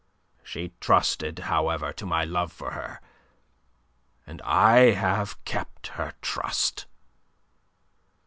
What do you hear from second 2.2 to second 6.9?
love for her, and I have kept her trust."